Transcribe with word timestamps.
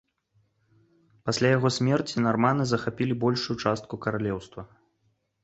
Пасля 1.29 1.51
яго 1.57 1.69
смерці 1.75 2.23
нарманы 2.29 2.67
захапілі 2.73 3.19
большую 3.25 3.57
частку 3.67 3.93
каралеўства. 4.09 4.61